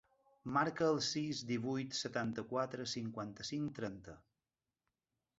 Marca 0.53 0.85
el 0.93 0.95
sis, 1.07 1.41
divuit, 1.49 1.91
setanta-quatre, 1.99 2.87
cinquanta-cinc, 2.93 3.75
trenta. 3.81 4.17